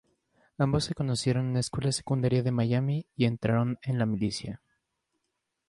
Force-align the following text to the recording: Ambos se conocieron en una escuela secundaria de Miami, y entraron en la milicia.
Ambos 0.57 0.85
se 0.85 0.95
conocieron 0.95 1.43
en 1.45 1.49
una 1.51 1.59
escuela 1.59 1.91
secundaria 1.91 2.41
de 2.41 2.49
Miami, 2.51 3.05
y 3.15 3.25
entraron 3.25 3.77
en 3.83 3.99
la 3.99 4.07
milicia. 4.07 4.59